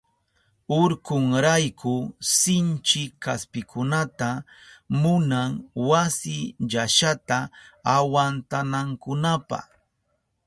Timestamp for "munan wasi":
5.01-6.37